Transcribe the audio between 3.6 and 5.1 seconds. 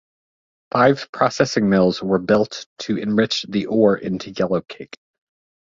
ore into yellowcake.